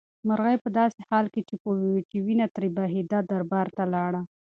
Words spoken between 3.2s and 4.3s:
دربار ته لاړه.